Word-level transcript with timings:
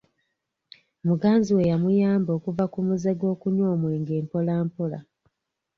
Muganzi 1.07 1.49
we 1.57 1.63
yamuyamba 1.71 2.29
okuva 2.37 2.63
ku 2.71 2.79
muze 2.87 3.11
gw'okunywa 3.19 3.67
omwengwe 3.75 4.15
mpola 4.25 4.53
mpola. 4.67 4.99